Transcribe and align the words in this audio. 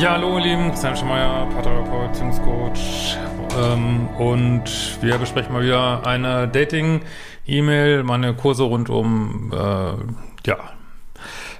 Ja, 0.00 0.12
hallo 0.12 0.38
ihr 0.38 0.44
Lieben, 0.44 0.70
Christian 0.70 0.96
Schemeier, 0.96 1.46
Paartherapeut, 1.52 2.12
Beziehungscoach 2.12 3.18
ähm, 3.58 4.08
und 4.16 4.62
wir 5.02 5.18
besprechen 5.18 5.52
mal 5.52 5.62
wieder 5.62 6.06
eine 6.06 6.48
Dating-E-Mail, 6.48 8.02
meine 8.02 8.32
Kurse 8.32 8.62
rund 8.62 8.88
um, 8.88 9.52
äh, 9.52 10.46
ja, 10.46 10.56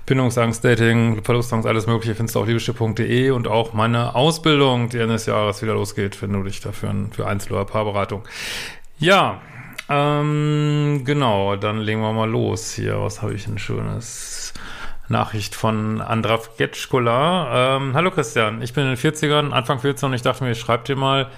Bindungsangst, 0.07 0.65
Dating, 0.65 1.23
Verlustangst, 1.23 1.69
alles 1.69 1.87
mögliche 1.87 2.15
findest 2.15 2.35
du 2.35 2.41
auf 2.41 2.47
liebeschiff.de 2.47 3.31
und 3.33 3.47
auch 3.47 3.75
meine 3.75 4.15
Ausbildung, 4.15 4.89
die 4.89 5.01
Ende 5.01 5.13
des 5.13 5.27
Jahres 5.27 5.61
wieder 5.61 5.75
losgeht, 5.75 6.23
wenn 6.23 6.33
du 6.33 6.43
dich 6.43 6.63
dafür 6.63 6.95
für 7.11 7.27
Einzel- 7.27 7.53
oder 7.53 7.67
Paarberatung. 7.67 8.23
Ja, 8.99 9.43
ähm, 9.91 11.03
genau, 11.05 11.57
dann 11.57 11.81
legen 11.81 12.01
wir 12.01 12.15
mal 12.15 12.31
los 12.31 12.73
hier. 12.73 13.03
Was 13.03 13.21
habe 13.21 13.35
ich 13.35 13.45
denn 13.45 13.59
Schönes? 13.59 14.55
Nachricht 15.11 15.57
von 15.57 16.01
Andrav 16.01 16.57
Getschkola. 16.57 17.77
Ähm, 17.77 17.95
hallo 17.95 18.13
Christian, 18.13 18.63
ich 18.63 18.73
bin 18.73 18.85
in 18.85 18.95
den 18.95 18.97
40ern, 18.97 19.51
Anfang 19.51 19.81
40 19.81 20.07
und 20.07 20.15
ich 20.15 20.23
dachte 20.23 20.45
mir, 20.45 20.53
ich 20.53 20.61
schreibe 20.61 20.85
dir 20.85 20.95
mal, 20.95 21.29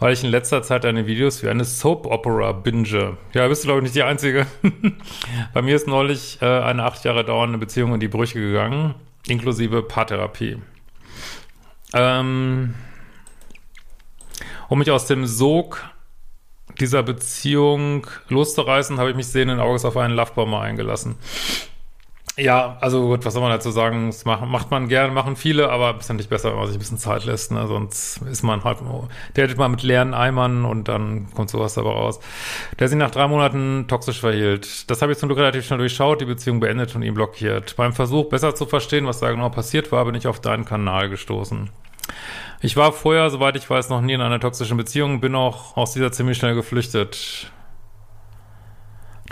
weil 0.00 0.12
ich 0.12 0.24
in 0.24 0.30
letzter 0.30 0.62
Zeit 0.64 0.82
deine 0.82 1.06
Videos 1.06 1.40
wie 1.44 1.48
eine 1.48 1.64
Soap-Opera 1.64 2.50
binge. 2.52 3.16
Ja, 3.32 3.46
bist 3.46 3.62
du 3.62 3.68
glaube 3.68 3.78
ich 3.78 3.84
nicht 3.84 3.94
die 3.94 4.02
Einzige. 4.02 4.46
Bei 5.54 5.62
mir 5.62 5.76
ist 5.76 5.86
neulich 5.86 6.42
äh, 6.42 6.44
eine 6.44 6.82
acht 6.82 7.04
Jahre 7.04 7.24
dauernde 7.24 7.56
Beziehung 7.56 7.94
in 7.94 8.00
die 8.00 8.08
Brüche 8.08 8.40
gegangen, 8.40 8.96
inklusive 9.28 9.82
Paartherapie. 9.82 10.58
Ähm, 11.92 12.74
um 14.68 14.78
mich 14.80 14.90
aus 14.90 15.06
dem 15.06 15.24
Sog 15.26 15.84
dieser 16.80 17.04
Beziehung 17.04 18.08
loszureißen, 18.28 18.98
habe 18.98 19.10
ich 19.10 19.16
mich 19.16 19.28
sehenden 19.28 19.60
Auges 19.60 19.84
auf 19.84 19.96
einen 19.96 20.16
Lovebomber 20.16 20.60
eingelassen. 20.60 21.14
Ja, 22.36 22.78
also 22.80 23.06
gut, 23.06 23.24
was 23.24 23.32
soll 23.32 23.42
man 23.42 23.52
dazu 23.52 23.70
sagen? 23.70 24.08
Das 24.08 24.24
macht, 24.24 24.44
macht 24.44 24.70
man 24.72 24.88
gerne, 24.88 25.12
machen 25.12 25.36
viele, 25.36 25.70
aber 25.70 25.96
ist 25.96 26.08
ja 26.08 26.16
nicht 26.16 26.30
besser, 26.30 26.50
wenn 26.50 26.58
man 26.58 26.66
sich 26.66 26.76
ein 26.76 26.80
bisschen 26.80 26.98
Zeit 26.98 27.24
lässt, 27.24 27.52
ne? 27.52 27.68
Sonst 27.68 28.22
ist 28.22 28.42
man 28.42 28.64
halt, 28.64 28.78
datet 29.34 29.56
mal 29.56 29.68
mit 29.68 29.84
leeren 29.84 30.14
Eimern 30.14 30.64
und 30.64 30.88
dann 30.88 31.30
kommt 31.32 31.48
sowas 31.48 31.74
dabei 31.74 31.90
raus. 31.90 32.18
Der 32.80 32.88
sich 32.88 32.98
nach 32.98 33.12
drei 33.12 33.28
Monaten 33.28 33.84
toxisch 33.86 34.18
verhielt. 34.18 34.90
Das 34.90 35.00
habe 35.00 35.12
ich 35.12 35.18
zum 35.18 35.28
Glück 35.28 35.38
relativ 35.38 35.64
schnell 35.64 35.78
durchschaut, 35.78 36.20
die 36.20 36.24
Beziehung 36.24 36.58
beendet 36.58 36.96
und 36.96 37.02
ihn 37.02 37.14
blockiert. 37.14 37.76
Beim 37.76 37.92
Versuch, 37.92 38.28
besser 38.28 38.56
zu 38.56 38.66
verstehen, 38.66 39.06
was 39.06 39.20
da 39.20 39.30
genau 39.30 39.48
passiert 39.50 39.92
war, 39.92 40.04
bin 40.04 40.16
ich 40.16 40.26
auf 40.26 40.40
deinen 40.40 40.64
Kanal 40.64 41.08
gestoßen. 41.10 41.70
Ich 42.62 42.76
war 42.76 42.92
vorher, 42.92 43.30
soweit 43.30 43.54
ich 43.56 43.70
weiß, 43.70 43.90
noch 43.90 44.00
nie 44.00 44.14
in 44.14 44.20
einer 44.20 44.40
toxischen 44.40 44.76
Beziehung, 44.76 45.20
bin 45.20 45.36
auch 45.36 45.76
aus 45.76 45.92
dieser 45.92 46.10
ziemlich 46.10 46.38
schnell 46.38 46.56
geflüchtet. 46.56 47.52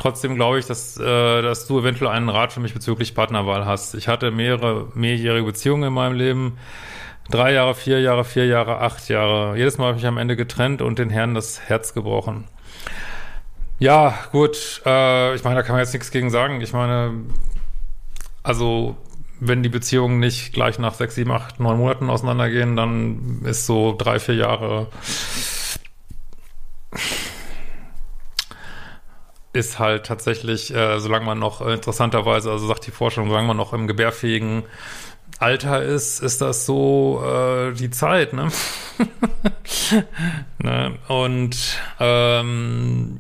Trotzdem 0.03 0.35
glaube 0.35 0.59
ich, 0.59 0.67
dass, 0.67 0.99
äh, 0.99 1.43
dass 1.43 1.69
du 1.69 1.79
eventuell 1.79 2.11
einen 2.11 2.29
Rat 2.29 2.53
für 2.53 2.59
mich 2.59 2.75
bezüglich 2.75 3.15
Partnerwahl 3.15 3.67
hast. 3.67 3.95
Ich 3.95 4.09
hatte 4.09 4.33
mehrere 4.33 4.89
mehrjährige 4.95 5.47
Beziehungen 5.47 5.85
in 5.85 5.93
meinem 5.93 6.17
Leben. 6.17 6.59
Drei 7.31 7.53
Jahre, 7.53 7.77
vier 7.77 8.01
Jahre, 8.01 8.25
vier 8.25 8.47
Jahre, 8.47 8.81
acht 8.81 9.09
Jahre. 9.09 9.57
Jedes 9.57 9.79
Mal 9.79 9.87
habe 9.87 9.99
ich 9.99 10.03
mich 10.03 10.09
am 10.09 10.19
Ende 10.19 10.35
getrennt 10.35 10.83
und 10.83 10.99
den 10.99 11.09
Herrn 11.09 11.35
das 11.35 11.61
Herz 11.69 11.95
gebrochen. 11.95 12.49
Ja, 13.79 14.19
gut. 14.33 14.83
Äh, 14.85 15.37
ich 15.37 15.45
meine, 15.45 15.55
da 15.55 15.63
kann 15.63 15.77
man 15.77 15.85
jetzt 15.85 15.93
nichts 15.93 16.11
gegen 16.11 16.31
sagen. 16.31 16.61
Ich 16.63 16.73
meine, 16.73 17.13
also 18.43 18.97
wenn 19.39 19.63
die 19.63 19.69
Beziehungen 19.69 20.19
nicht 20.19 20.53
gleich 20.53 20.81
nach 20.81 20.95
sechs, 20.95 21.15
sieben, 21.15 21.31
acht, 21.31 21.61
neun 21.61 21.79
Monaten 21.79 22.11
auseinandergehen, 22.11 22.75
dann 22.75 23.43
ist 23.45 23.67
so 23.67 23.95
drei, 23.97 24.19
vier 24.19 24.35
Jahre 24.35 24.89
ist 29.53 29.79
halt 29.79 30.07
tatsächlich, 30.07 30.75
äh, 30.75 30.99
solange 31.01 31.27
man 31.27 31.39
noch 31.39 31.61
äh, 31.61 31.75
interessanterweise, 31.75 32.51
also 32.51 32.67
sagt 32.67 32.87
die 32.87 32.91
Forschung, 32.91 33.29
solange 33.29 33.49
man 33.49 33.57
noch 33.57 33.73
im 33.73 33.87
gebärfähigen 33.87 34.65
Alter 35.39 35.83
ist, 35.83 36.21
ist 36.21 36.41
das 36.41 36.67
so 36.67 37.23
äh, 37.25 37.73
die 37.73 37.91
Zeit, 37.91 38.33
ne? 38.33 38.49
ne? 40.59 40.99
Und 41.09 41.57
ähm, 41.99 43.19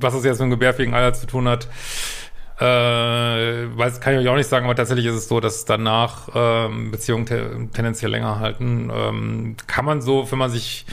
was 0.00 0.14
es 0.14 0.24
jetzt 0.24 0.38
mit 0.38 0.46
dem 0.46 0.50
gebärfähigen 0.50 0.94
Alter 0.94 1.18
zu 1.18 1.26
tun 1.26 1.46
hat, 1.46 1.68
äh, 2.58 2.64
weiß, 2.64 4.00
kann 4.00 4.14
ich 4.14 4.20
euch 4.20 4.28
auch 4.28 4.36
nicht 4.36 4.48
sagen, 4.48 4.66
aber 4.66 4.74
tatsächlich 4.74 5.06
ist 5.06 5.14
es 5.14 5.28
so, 5.28 5.40
dass 5.40 5.64
danach 5.64 6.28
ähm, 6.34 6.90
Beziehungen 6.90 7.26
te 7.26 7.68
tendenziell 7.72 8.10
länger 8.10 8.38
halten. 8.38 8.90
Ähm, 8.94 9.56
kann 9.66 9.84
man 9.84 10.02
so, 10.02 10.30
wenn 10.30 10.38
man 10.38 10.50
sich 10.50 10.84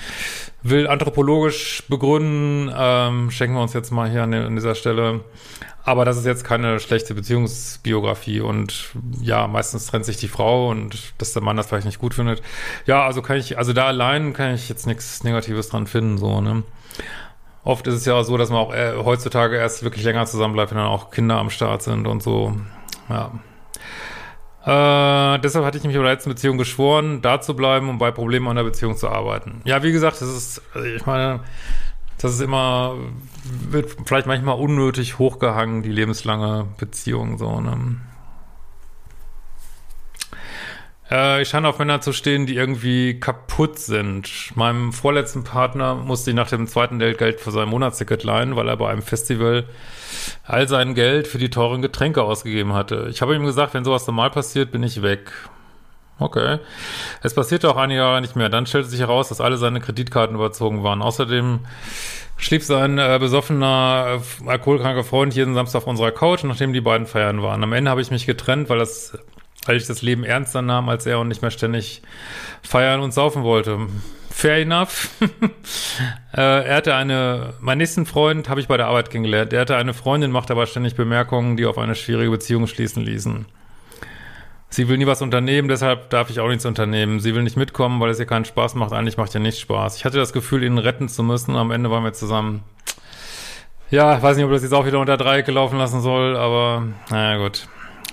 will 0.63 0.88
anthropologisch 0.88 1.84
begründen, 1.88 2.73
ähm, 2.75 3.31
schenken 3.31 3.56
wir 3.56 3.62
uns 3.62 3.73
jetzt 3.73 3.91
mal 3.91 4.09
hier 4.09 4.23
an, 4.23 4.34
an 4.34 4.56
dieser 4.56 4.75
Stelle. 4.75 5.22
Aber 5.84 6.03
das 6.03 6.18
ist 6.18 6.25
jetzt 6.25 6.44
keine 6.44 6.81
schlechte 6.81 7.13
Beziehungsbiografie 7.13 8.41
und 8.41 8.90
ja, 9.22 9.47
meistens 9.47 9.88
trennt 9.88 10.03
sich 10.03 10.18
die 10.18 10.28
Frau 10.28 10.69
und 10.69 11.13
dass 11.18 11.31
der 11.31 11.41
Mann 11.41 11.56
das 11.56 11.68
vielleicht 11.68 11.85
nicht 11.85 12.00
gut 12.00 12.13
findet. 12.13 12.41
Ja, 12.85 13.06
also 13.06 13.22
kann 13.22 13.38
ich, 13.38 13.57
also 13.57 13.72
da 13.72 13.85
allein 13.85 14.34
kann 14.34 14.53
ich 14.53 14.68
jetzt 14.68 14.85
nichts 14.85 15.23
Negatives 15.23 15.69
dran 15.69 15.88
finden, 15.88 16.18
so, 16.18 16.41
ne? 16.41 16.63
Oft 17.63 17.85
ist 17.88 17.95
es 17.95 18.06
ja 18.06 18.22
so, 18.24 18.38
dass 18.38 18.50
man 18.50 18.59
auch 18.59 18.74
äh, 18.74 18.94
heutzutage 18.97 19.57
erst 19.57 19.84
wirklich 19.84 20.03
länger 20.03 20.25
zusammenbleibt, 20.25 20.72
wenn 20.72 20.78
dann 20.78 20.88
auch 20.88 21.12
Kinder 21.12 21.38
am 21.38 21.50
Start 21.50 21.81
sind 21.81 22.07
und 22.07 22.24
so. 22.24 22.56
Ja. 23.09 23.31
Äh, 24.67 25.39
deshalb 25.39 25.63
hatte 25.63 25.78
ich 25.78 25.83
mich 25.85 25.95
in 25.95 26.01
der 26.01 26.11
letzten 26.11 26.29
Beziehung 26.29 26.57
geschworen, 26.57 27.22
da 27.22 27.39
zu 27.39 27.55
bleiben 27.55 27.88
und 27.88 28.00
bei 28.00 28.11
Problemen 28.11 28.50
an 28.50 28.57
der 28.57 28.63
Beziehung 28.63 28.97
zu 28.97 29.07
arbeiten. 29.07 29.61
Ja, 29.63 29.81
wie 29.81 29.94
gesagt, 29.94 30.19
das 30.19 30.28
ist, 30.28 30.61
ich 30.97 31.05
meine, 31.05 31.39
das 32.17 32.33
ist 32.33 32.41
immer, 32.41 32.97
wird 33.69 33.95
vielleicht 34.06 34.27
manchmal 34.27 34.59
unnötig 34.59 35.19
hochgehangen, 35.19 35.83
die 35.83 35.91
lebenslange 35.91 36.67
Beziehung, 36.77 37.38
so, 37.38 37.61
ne? 37.61 37.95
Äh, 41.09 41.41
ich 41.41 41.50
scheine 41.50 41.69
auf 41.69 41.79
Männer 41.79 42.01
zu 42.01 42.13
stehen, 42.13 42.45
die 42.45 42.56
irgendwie 42.56 43.19
kaputt 43.19 43.79
sind. 43.79 44.56
Meinem 44.56 44.94
vorletzten 44.94 45.44
Partner 45.44 45.95
musste 45.95 46.31
ich 46.31 46.35
nach 46.35 46.50
dem 46.50 46.68
zweiten 46.68 47.00
Date 47.00 47.18
Geld 47.18 47.40
für 47.40 47.51
sein 47.51 47.69
Monatsticket 47.69 48.23
leihen, 48.23 48.56
weil 48.56 48.68
er 48.68 48.78
bei 48.78 48.90
einem 48.90 49.01
Festival 49.01 49.66
all 50.44 50.68
sein 50.68 50.95
Geld 50.95 51.28
für 51.28 51.38
die 51.38 51.50
teuren 51.50 51.81
Getränke 51.81 52.23
ausgegeben 52.23 52.73
hatte. 52.73 53.07
Ich 53.09 53.22
habe 53.22 53.35
ihm 53.35 53.45
gesagt, 53.45 53.73
wenn 53.73 53.85
sowas 53.85 54.07
normal 54.07 54.31
passiert, 54.31 54.72
bin 54.72 54.84
ich 54.84 55.01
weg. 55.01 55.31
Okay. 56.19 56.57
Es 57.22 57.35
passierte 57.35 57.69
auch 57.69 57.78
einige 57.78 58.00
Jahre 58.00 58.22
nicht 58.22 58.35
mehr. 58.35 58.50
Dann 58.50 58.66
stellte 58.66 58.89
sich 58.89 59.00
heraus, 59.00 59.29
dass 59.29 59.39
alle 59.39 59.57
seine 59.57 59.79
Kreditkarten 59.79 60.35
überzogen 60.35 60.84
waren. 60.84 61.03
Außerdem 61.03 61.59
schlief 62.38 62.66
sein 62.66 62.97
äh, 62.97 63.18
besoffener, 63.19 64.19
äh, 64.44 64.50
alkoholkranker 64.50 65.03
Freund 65.03 65.35
jeden 65.35 65.53
Samstag 65.53 65.81
auf 65.81 65.88
unserer 65.88 66.12
Couch, 66.12 66.44
nachdem 66.44 66.74
die 66.74 66.81
beiden 66.81 67.06
feiern 67.06 67.44
waren. 67.44 67.63
Am 67.63 67.74
Ende 67.74 67.91
habe 67.91 68.01
ich 68.01 68.09
mich 68.09 68.25
getrennt, 68.25 68.68
weil 68.69 68.79
das 68.79 69.18
weil 69.67 69.78
ich 69.78 69.88
das 69.88 70.01
Leben 70.01 70.23
ernster 70.23 70.61
nahm 70.61 70.89
als 70.89 71.05
er 71.05 71.19
und 71.19 71.28
nicht 71.28 71.41
mehr 71.41 71.51
ständig 71.51 72.01
feiern 72.61 73.01
und 73.01 73.13
saufen 73.13 73.44
wollte. 73.44 73.88
Fair 74.29 74.57
enough. 74.57 75.09
äh, 76.33 76.67
er 76.67 76.75
hatte 76.75 76.95
eine, 76.95 77.53
meinen 77.59 77.79
nächsten 77.79 78.06
Freund 78.06 78.50
habe 78.50 78.59
ich 78.59 78.67
bei 78.67 78.77
der 78.77 78.88
Arbeit 78.88 79.09
kennengelernt. 79.09 79.51
Er 79.51 79.61
hatte 79.61 79.77
eine 79.77 79.94
Freundin, 79.94 80.31
macht 80.31 80.51
aber 80.51 80.67
ständig 80.67 80.95
Bemerkungen, 80.95 81.57
die 81.57 81.66
auf 81.66 81.77
eine 81.77 81.95
schwierige 81.95 82.31
Beziehung 82.31 82.67
schließen 82.67 83.03
ließen. 83.03 83.45
Sie 84.69 84.89
will 84.89 84.97
nie 84.97 85.07
was 85.07 85.22
unternehmen, 85.22 85.69
deshalb 85.69 86.09
darf 86.09 86.29
ich 86.29 86.39
auch 86.39 86.50
nichts 86.50 86.66
unternehmen. 86.66 87.19
Sie 87.19 87.33
will 87.33 87.44
nicht 87.44 87.57
mitkommen, 87.57 88.00
weil 88.01 88.09
es 88.09 88.19
ihr 88.19 88.25
keinen 88.25 88.45
Spaß 88.45 88.75
macht. 88.75 88.91
Eigentlich 88.91 89.17
macht 89.17 89.33
ihr 89.33 89.39
nicht 89.39 89.59
Spaß. 89.59 89.95
Ich 89.95 90.06
hatte 90.06 90.17
das 90.17 90.33
Gefühl, 90.33 90.63
ihn 90.63 90.77
retten 90.77 91.07
zu 91.07 91.23
müssen. 91.23 91.56
Am 91.56 91.72
Ende 91.72 91.89
waren 91.89 92.03
wir 92.03 92.13
zusammen. 92.13 92.63
Ja, 93.89 94.22
weiß 94.22 94.35
nicht, 94.35 94.45
ob 94.45 94.51
das 94.51 94.63
jetzt 94.63 94.73
auch 94.73 94.85
wieder 94.85 95.00
unter 95.00 95.16
Dreieck 95.16 95.47
laufen 95.47 95.77
lassen 95.77 96.01
soll, 96.01 96.35
aber 96.35 96.83
naja, 97.09 97.38
gut. 97.38 97.67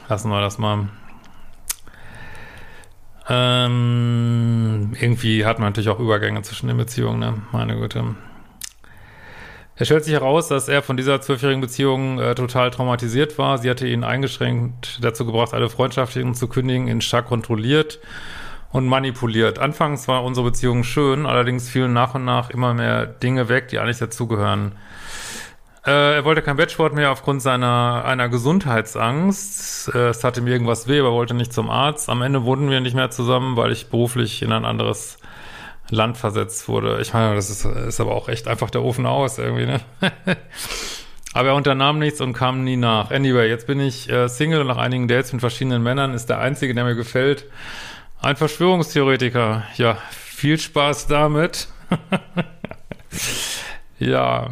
Lassen 0.09 0.31
wir 0.31 0.41
das 0.41 0.59
mal. 0.59 0.88
Ähm, 3.28 4.92
irgendwie 5.00 5.46
hat 5.46 5.58
man 5.58 5.69
natürlich 5.69 5.88
auch 5.88 5.99
Übergänge 5.99 6.43
zwischen 6.43 6.69
den 6.69 6.76
Beziehungen, 6.76 7.20
ne? 7.20 7.43
Meine 7.52 7.76
Güte. 7.76 8.16
Es 9.76 9.88
stellt 9.88 10.04
sich 10.04 10.14
heraus, 10.14 10.49
dass 10.49 10.69
er 10.69 10.82
von 10.82 10.96
dieser 10.96 11.20
zwölfjährigen 11.20 11.60
Beziehung 11.60 12.20
äh, 12.20 12.34
total 12.34 12.70
traumatisiert 12.70 13.38
war. 13.38 13.58
Sie 13.58 13.69
hatte 13.69 13.88
ihn 13.88 14.04
eingeschränkt 14.04 14.99
dazu 15.02 15.26
gebracht, 15.26 15.52
alle 15.52 15.69
Freundschaften 15.69 16.34
zu 16.34 16.46
kündigen, 16.46 16.87
ihn 16.87 17.00
stark 17.00 17.26
kontrolliert 17.26 17.99
und 18.70 18.87
manipuliert. 18.87 19.58
Anfangs 19.58 20.06
war 20.06 20.22
unsere 20.22 20.46
Beziehung 20.46 20.84
schön, 20.84 21.26
allerdings 21.26 21.69
fielen 21.69 21.93
nach 21.93 22.14
und 22.14 22.25
nach 22.25 22.50
immer 22.50 22.75
mehr 22.75 23.06
Dinge 23.06 23.49
weg, 23.49 23.69
die 23.69 23.78
eigentlich 23.78 23.99
dazugehören. 23.99 24.72
Äh, 25.86 26.16
er 26.16 26.25
wollte 26.25 26.40
kein 26.40 26.56
Bettsport 26.56 26.94
mehr 26.94 27.10
aufgrund 27.10 27.42
seiner 27.42 28.04
einer 28.06 28.28
Gesundheitsangst. 28.28 29.94
Äh, 29.94 30.08
es 30.08 30.25
hatte 30.25 30.40
mir 30.40 30.52
irgendwas 30.52 30.88
weh, 30.88 31.00
aber 31.00 31.12
wollte 31.12 31.34
nicht 31.34 31.52
zum 31.52 31.69
Arzt. 31.69 32.08
Am 32.08 32.22
Ende 32.22 32.44
wurden 32.44 32.70
wir 32.70 32.81
nicht 32.81 32.96
mehr 32.96 33.10
zusammen, 33.10 33.56
weil 33.56 33.70
ich 33.70 33.88
beruflich 33.88 34.42
in 34.42 34.52
ein 34.52 34.64
anderes 34.64 35.19
Land 35.90 36.16
versetzt 36.16 36.69
wurde. 36.69 37.00
Ich 37.02 37.12
meine, 37.12 37.34
das 37.34 37.50
ist, 37.50 37.66
ist 37.66 38.00
aber 38.00 38.14
auch 38.14 38.28
echt 38.28 38.48
einfach 38.48 38.70
der 38.70 38.82
Ofen 38.82 39.04
aus 39.04 39.38
irgendwie, 39.38 39.66
ne? 39.66 39.81
aber 41.34 41.48
er 41.48 41.54
unternahm 41.54 41.98
nichts 41.98 42.22
und 42.22 42.32
kam 42.32 42.64
nie 42.64 42.76
nach. 42.76 43.10
Anyway, 43.10 43.48
jetzt 43.48 43.66
bin 43.66 43.80
ich 43.80 44.08
äh, 44.08 44.28
Single 44.28 44.62
und 44.62 44.69
nach 44.69 44.78
einigen 44.78 45.06
Dates 45.06 45.32
mit 45.32 45.40
verschiedenen 45.40 45.82
Männern 45.82 46.14
ist 46.14 46.30
der 46.30 46.38
einzige, 46.38 46.75
der 46.75 46.84
mir 46.84 46.94
gefällt, 46.94 47.44
ein 48.22 48.37
Verschwörungstheoretiker. 48.37 49.64
Ja, 49.76 49.98
viel 50.12 50.58
Spaß 50.58 51.08
damit. 51.08 51.69
ja. 53.98 54.48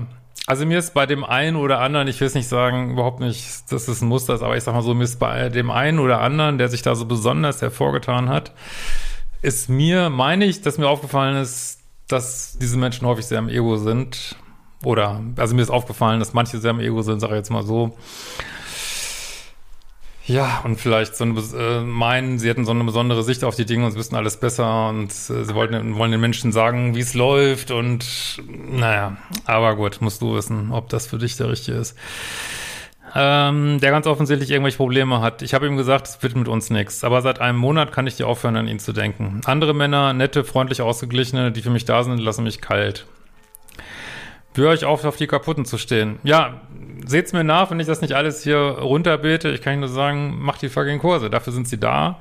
Also 0.46 0.66
mir 0.66 0.78
ist 0.78 0.92
bei 0.92 1.06
dem 1.06 1.24
einen 1.24 1.56
oder 1.56 1.78
anderen, 1.80 2.08
ich 2.08 2.20
will 2.20 2.26
es 2.26 2.34
nicht 2.34 2.48
sagen, 2.48 2.92
überhaupt 2.92 3.20
nicht, 3.20 3.70
dass 3.70 3.86
es 3.86 4.00
ein 4.02 4.08
Muster 4.08 4.34
ist, 4.34 4.42
aber 4.42 4.56
ich 4.56 4.64
sag 4.64 4.74
mal 4.74 4.82
so, 4.82 4.92
mir 4.92 5.04
ist 5.04 5.20
bei 5.20 5.48
dem 5.48 5.70
einen 5.70 6.00
oder 6.00 6.20
anderen, 6.20 6.58
der 6.58 6.68
sich 6.68 6.82
da 6.82 6.96
so 6.96 7.04
besonders 7.06 7.62
hervorgetan 7.62 8.28
hat, 8.28 8.52
ist 9.40 9.68
mir, 9.68 10.10
meine 10.10 10.44
ich, 10.44 10.60
dass 10.62 10.78
mir 10.78 10.88
aufgefallen 10.88 11.36
ist, 11.36 11.80
dass 12.08 12.58
diese 12.60 12.76
Menschen 12.76 13.06
häufig 13.06 13.26
sehr 13.26 13.38
im 13.38 13.48
Ego 13.48 13.76
sind. 13.76 14.36
Oder, 14.84 15.22
also 15.36 15.54
mir 15.54 15.62
ist 15.62 15.70
aufgefallen, 15.70 16.18
dass 16.18 16.32
manche 16.32 16.58
sehr 16.58 16.72
im 16.72 16.80
Ego 16.80 17.02
sind, 17.02 17.20
sage 17.20 17.34
ich 17.34 17.38
jetzt 17.38 17.50
mal 17.50 17.62
so. 17.62 17.96
Ja, 20.24 20.60
und 20.64 20.80
vielleicht 20.80 21.16
so 21.16 21.24
eine, 21.24 21.40
äh, 21.40 21.80
meinen, 21.80 22.38
sie 22.38 22.48
hätten 22.48 22.64
so 22.64 22.70
eine 22.70 22.84
besondere 22.84 23.24
Sicht 23.24 23.42
auf 23.42 23.56
die 23.56 23.64
Dinge 23.64 23.86
und 23.86 23.92
sie 23.92 23.98
wissen 23.98 24.14
alles 24.14 24.36
besser 24.36 24.88
und 24.88 25.10
äh, 25.10 25.44
sie 25.44 25.54
wollten, 25.54 25.96
wollen 25.96 26.12
den 26.12 26.20
Menschen 26.20 26.52
sagen, 26.52 26.94
wie 26.94 27.00
es 27.00 27.14
läuft 27.14 27.72
und 27.72 28.40
naja, 28.46 29.16
aber 29.46 29.74
gut, 29.74 30.00
musst 30.00 30.22
du 30.22 30.34
wissen, 30.34 30.70
ob 30.70 30.88
das 30.90 31.08
für 31.08 31.18
dich 31.18 31.36
der 31.36 31.50
richtige 31.50 31.78
ist. 31.78 31.96
Ähm, 33.14 33.78
der 33.80 33.90
ganz 33.90 34.06
offensichtlich 34.06 34.50
irgendwelche 34.50 34.78
Probleme 34.78 35.20
hat. 35.20 35.42
Ich 35.42 35.52
habe 35.52 35.66
ihm 35.66 35.76
gesagt, 35.76 36.06
es 36.06 36.22
wird 36.22 36.34
mit 36.34 36.48
uns 36.48 36.70
nichts. 36.70 37.04
Aber 37.04 37.20
seit 37.20 37.40
einem 37.40 37.58
Monat 37.58 37.92
kann 37.92 38.06
ich 38.06 38.16
dir 38.16 38.26
aufhören, 38.26 38.56
an 38.56 38.68
ihn 38.68 38.78
zu 38.78 38.94
denken. 38.94 39.42
Andere 39.44 39.74
Männer, 39.74 40.14
nette, 40.14 40.44
freundlich 40.44 40.80
ausgeglichene, 40.80 41.52
die 41.52 41.60
für 41.60 41.68
mich 41.68 41.84
da 41.84 42.04
sind, 42.04 42.18
lassen 42.18 42.44
mich 42.44 42.62
kalt. 42.62 43.06
Höre 44.54 44.72
ich 44.72 44.84
auf, 44.84 45.04
auf 45.04 45.16
die 45.16 45.26
Kaputten 45.26 45.64
zu 45.66 45.76
stehen. 45.76 46.18
Ja, 46.22 46.62
seht's 47.06 47.32
mir 47.32 47.44
nach, 47.44 47.70
wenn 47.70 47.80
ich 47.80 47.86
das 47.86 48.00
nicht 48.00 48.14
alles 48.14 48.42
hier 48.42 48.58
runterbete. 48.58 49.50
Ich 49.50 49.62
kann 49.62 49.80
nur 49.80 49.88
sagen, 49.88 50.38
mach 50.40 50.58
die 50.58 50.68
fucking 50.68 50.98
Kurse. 50.98 51.30
Dafür 51.30 51.52
sind 51.52 51.68
sie 51.68 51.78
da. 51.78 52.18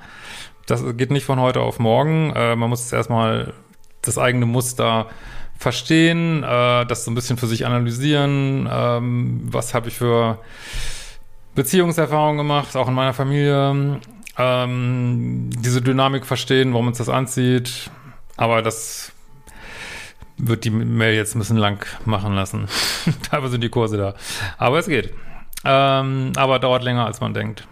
Das 0.66 0.84
geht 0.98 1.12
nicht 1.12 1.26
von 1.26 1.40
heute 1.40 1.62
auf 1.62 1.80
morgen. 1.80 2.32
Äh, 2.36 2.56
man 2.56 2.70
muss 2.70 2.92
erstmal 2.92 3.54
das 4.02 4.18
eigene 4.18 4.46
Muster 4.46 5.08
verstehen, 5.58 6.44
äh, 6.44 6.86
das 6.86 7.06
so 7.06 7.12
ein 7.12 7.16
bisschen 7.16 7.38
für 7.38 7.48
sich 7.48 7.66
analysieren. 7.66 8.68
Ähm, 8.72 9.42
was 9.44 9.74
habe 9.74 9.90
ich 9.90 9.98
für 9.98 10.40
Beziehungserfahrungen 11.56 12.38
gemacht, 12.38 12.76
auch 12.76 12.88
in 12.88 12.94
meiner 12.94 13.14
Familie. 13.14 14.00
Ähm, 14.38 15.50
diese 15.58 15.82
Dynamik 15.82 16.26
verstehen, 16.26 16.74
warum 16.74 16.88
uns 16.88 16.98
das 16.98 17.10
anzieht. 17.10 17.92
Aber 18.38 18.62
das 18.62 19.12
wird 20.42 20.66
die 20.66 20.70
Mail 20.70 21.16
jetzt 21.16 21.36
ein 21.36 21.40
bisschen 21.40 21.58
lang 21.58 21.86
machen 22.06 22.34
lassen. 22.34 22.68
Dafür 23.32 23.50
sind 23.50 23.62
die 23.62 23.70
Kurse 23.70 23.98
da. 23.98 24.16
Aber 24.58 24.80
es 24.80 24.88
geht. 24.88 25.14
Ähm, 25.64 26.34
aber 26.36 26.60
dauert 26.60 26.84
länger, 26.84 27.06
als 27.06 27.22
man 27.22 27.34
denkt. 27.34 27.68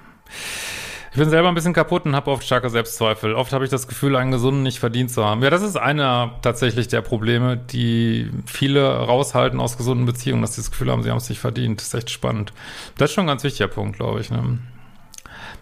Ich 1.11 1.17
bin 1.17 1.29
selber 1.29 1.49
ein 1.49 1.55
bisschen 1.55 1.73
kaputt 1.73 2.05
und 2.05 2.15
habe 2.15 2.29
oft 2.29 2.43
starke 2.45 2.69
Selbstzweifel. 2.69 3.33
Oft 3.33 3.51
habe 3.51 3.63
ich 3.63 3.71
das 3.71 3.87
Gefühl, 3.87 4.15
einen 4.15 4.29
gesunden 4.29 4.61
nicht 4.61 4.79
verdient 4.79 5.09
zu 5.09 5.25
haben. 5.25 5.41
Ja, 5.41 5.49
das 5.49 5.63
ist 5.63 5.75
einer 5.75 6.35
tatsächlich 6.43 6.87
der 6.87 7.01
Probleme, 7.01 7.57
die 7.57 8.29
viele 8.45 8.87
raushalten 8.87 9.59
aus 9.59 9.75
gesunden 9.75 10.05
Beziehungen, 10.05 10.43
dass 10.43 10.53
sie 10.53 10.61
das 10.61 10.69
Gefühl 10.69 10.91
haben, 10.91 11.01
sie 11.01 11.09
haben 11.09 11.17
es 11.17 11.27
nicht 11.27 11.39
verdient. 11.39 11.79
Das 11.79 11.87
ist 11.87 11.93
echt 11.95 12.11
spannend. 12.11 12.53
Das 12.97 13.09
ist 13.09 13.15
schon 13.15 13.23
ein 13.23 13.27
ganz 13.27 13.43
wichtiger 13.43 13.67
Punkt, 13.67 13.97
glaube 13.97 14.21
ich. 14.21 14.29
Ne? 14.29 14.59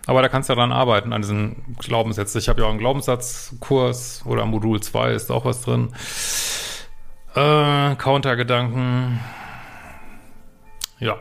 Aber 0.06 0.22
da 0.22 0.28
kannst 0.28 0.50
du 0.50 0.54
ja 0.54 0.56
dran 0.56 0.72
arbeiten, 0.74 1.14
an 1.14 1.22
diesen 1.22 1.76
Glaubenssätzen. 1.80 2.40
Ich 2.40 2.50
habe 2.50 2.62
ja 2.62 2.68
auch 2.68 2.72
einen 2.72 2.80
Glaubenssatzkurs 2.80 4.24
oder 4.26 4.46
Modul 4.46 4.82
2 4.82 5.12
ist 5.12 5.32
auch 5.32 5.46
was 5.46 5.62
drin. 5.62 5.90
Äh, 7.38 7.96
Countergedanken. 7.98 9.20
Ja. 11.00 11.18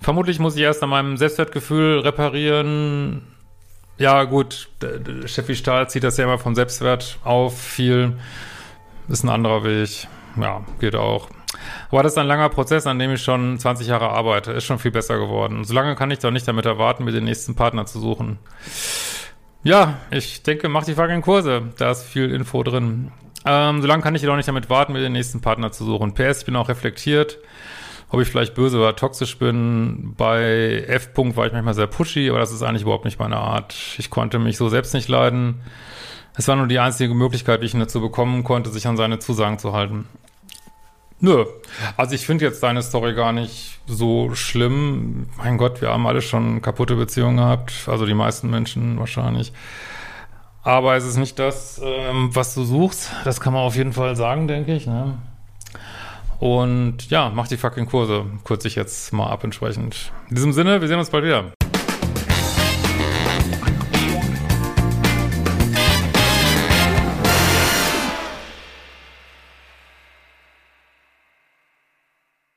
Vermutlich 0.00 0.38
muss 0.38 0.54
ich 0.54 0.62
erst 0.62 0.80
an 0.84 0.90
meinem 0.90 1.16
Selbstwertgefühl 1.16 1.98
reparieren. 1.98 3.22
Ja, 3.98 4.22
gut, 4.22 4.68
Steffi 5.24 5.56
Stahl 5.56 5.90
zieht 5.90 6.04
das 6.04 6.18
ja 6.18 6.24
immer 6.24 6.38
vom 6.38 6.54
Selbstwert 6.54 7.18
auf. 7.24 7.60
Viel 7.60 8.16
ist 9.08 9.24
ein 9.24 9.28
anderer 9.28 9.64
Weg. 9.64 10.06
Ja, 10.40 10.64
geht 10.78 10.94
auch. 10.94 11.28
Aber 11.90 12.04
das 12.04 12.12
ist 12.12 12.18
ein 12.18 12.28
langer 12.28 12.48
Prozess, 12.48 12.86
an 12.86 13.00
dem 13.00 13.12
ich 13.12 13.22
schon 13.22 13.58
20 13.58 13.88
Jahre 13.88 14.10
arbeite. 14.10 14.52
Ist 14.52 14.66
schon 14.66 14.78
viel 14.78 14.92
besser 14.92 15.18
geworden. 15.18 15.64
Solange 15.64 15.96
kann 15.96 16.12
ich 16.12 16.20
doch 16.20 16.30
nicht 16.30 16.46
damit 16.46 16.64
erwarten, 16.64 17.02
mir 17.02 17.12
den 17.12 17.24
nächsten 17.24 17.56
Partner 17.56 17.86
zu 17.86 17.98
suchen. 17.98 18.38
Ja, 19.62 19.98
ich 20.10 20.42
denke, 20.42 20.68
mach 20.68 20.84
die 20.84 20.94
fucking 20.94 21.22
Kurse. 21.22 21.62
Da 21.78 21.90
ist 21.90 22.04
viel 22.04 22.32
Info 22.32 22.62
drin. 22.62 23.12
Ähm, 23.44 23.82
solange 23.82 24.02
kann 24.02 24.14
ich 24.14 24.22
jedoch 24.22 24.36
nicht 24.36 24.48
damit 24.48 24.70
warten, 24.70 24.92
mir 24.92 25.00
den 25.00 25.12
nächsten 25.12 25.40
Partner 25.40 25.72
zu 25.72 25.84
suchen. 25.84 26.14
PS, 26.14 26.40
ich 26.40 26.46
bin 26.46 26.56
auch 26.56 26.68
reflektiert 26.68 27.38
ob 28.10 28.20
ich 28.20 28.28
vielleicht 28.28 28.54
böse 28.54 28.78
oder 28.78 28.96
toxisch 28.96 29.38
bin. 29.38 30.14
Bei 30.16 30.84
F. 30.86 31.10
-Punkt 31.14 31.36
war 31.36 31.46
ich 31.46 31.52
manchmal 31.52 31.74
sehr 31.74 31.86
pushy, 31.86 32.28
aber 32.28 32.40
das 32.40 32.52
ist 32.52 32.62
eigentlich 32.62 32.82
überhaupt 32.82 33.04
nicht 33.04 33.20
meine 33.20 33.36
Art. 33.36 33.74
Ich 33.98 34.10
konnte 34.10 34.38
mich 34.38 34.56
so 34.56 34.68
selbst 34.68 34.94
nicht 34.94 35.08
leiden. 35.08 35.60
Es 36.36 36.48
war 36.48 36.56
nur 36.56 36.66
die 36.66 36.78
einzige 36.78 37.14
Möglichkeit, 37.14 37.60
wie 37.60 37.66
ich 37.66 37.72
dazu 37.72 38.00
bekommen 38.00 38.44
konnte, 38.44 38.70
sich 38.70 38.86
an 38.86 38.96
seine 38.96 39.20
Zusagen 39.20 39.58
zu 39.58 39.72
halten. 39.72 40.06
Nö. 41.20 41.44
Also 41.96 42.14
ich 42.14 42.24
finde 42.24 42.46
jetzt 42.46 42.62
deine 42.62 42.82
Story 42.82 43.14
gar 43.14 43.32
nicht 43.32 43.78
so 43.86 44.34
schlimm. 44.34 45.26
Mein 45.36 45.58
Gott, 45.58 45.82
wir 45.82 45.90
haben 45.90 46.06
alle 46.06 46.22
schon 46.22 46.62
kaputte 46.62 46.96
Beziehungen 46.96 47.36
gehabt. 47.36 47.72
Also 47.86 48.06
die 48.06 48.14
meisten 48.14 48.48
Menschen 48.48 48.98
wahrscheinlich. 48.98 49.52
Aber 50.62 50.96
es 50.96 51.04
ist 51.04 51.16
nicht 51.16 51.38
das, 51.38 51.80
ähm, 51.82 52.30
was 52.34 52.54
du 52.54 52.64
suchst. 52.64 53.10
Das 53.24 53.40
kann 53.40 53.52
man 53.52 53.62
auf 53.62 53.76
jeden 53.76 53.92
Fall 53.92 54.16
sagen, 54.16 54.48
denke 54.48 54.74
ich. 54.74 54.86
Ne? 54.86 55.18
Und 56.38 57.10
ja, 57.10 57.30
mach 57.34 57.48
die 57.48 57.58
fucking 57.58 57.86
Kurse. 57.86 58.24
Kurz 58.44 58.64
ich 58.64 58.74
jetzt 58.74 59.12
mal 59.12 59.28
ab 59.28 59.44
entsprechend. 59.44 60.12
In 60.30 60.36
diesem 60.36 60.52
Sinne, 60.54 60.80
wir 60.80 60.88
sehen 60.88 60.98
uns 60.98 61.10
bald 61.10 61.24
wieder. 61.24 61.52